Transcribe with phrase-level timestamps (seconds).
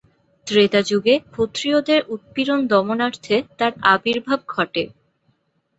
[0.47, 4.83] ত্রেতাযুগে ক্ষত্রিয়দের উৎপীড়ন দমনার্থে তাঁর আবির্ভাব ঘটে।